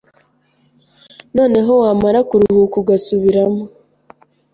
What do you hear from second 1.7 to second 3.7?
wamara kuruhuka ugasubiramo